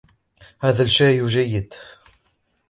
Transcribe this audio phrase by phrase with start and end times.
[0.59, 1.73] هذا الشاي جيد.